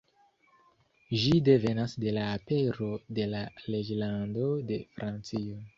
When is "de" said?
2.05-2.15, 3.19-3.31, 4.73-4.85